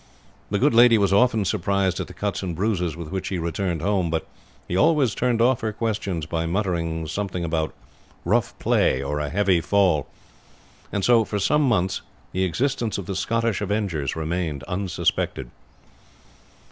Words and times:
The 0.49 0.57
good 0.57 0.73
lady 0.73 0.97
was 0.97 1.13
often 1.13 1.45
surprised 1.45 1.99
at 1.99 2.07
the 2.07 2.15
cuts 2.15 2.41
and 2.41 2.55
bruises 2.55 2.95
with 2.97 3.09
which 3.11 3.27
he 3.27 3.37
returned 3.37 3.83
home; 3.83 4.09
but 4.09 4.25
he 4.67 4.75
always 4.75 5.13
turned 5.13 5.43
off 5.43 5.61
her 5.61 5.71
questions 5.71 6.25
by 6.25 6.47
muttering 6.47 7.05
something 7.05 7.43
about 7.43 7.71
rough 8.25 8.57
play 8.57 9.03
or 9.03 9.19
a 9.19 9.29
heavy 9.29 9.61
fall, 9.61 10.07
and 10.91 11.05
so 11.05 11.23
for 11.23 11.37
some 11.37 11.61
months 11.61 12.01
the 12.31 12.43
existence 12.45 12.97
of 12.97 13.05
the 13.05 13.15
Scottish 13.15 13.61
Avengers 13.61 14.15
remained 14.15 14.63
unsuspected. 14.63 15.51